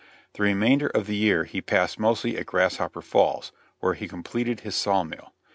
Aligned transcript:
The 0.33 0.41
remainder 0.41 0.87
of 0.87 1.05
the 1.05 1.15
year 1.15 1.43
he 1.43 1.61
passed 1.61 1.99
mostly 1.99 2.35
at 2.35 2.47
Grasshopper 2.47 3.03
Falls, 3.03 3.51
where 3.81 3.93
he 3.93 4.07
completed 4.07 4.61
his 4.61 4.73
saw 4.75 5.03
mill. 5.03 5.31